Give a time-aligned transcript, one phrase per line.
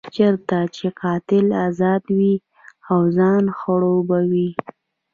[0.15, 2.33] چېرته چې قاتل ازاد وي
[2.91, 4.49] او ځان خړوبوي.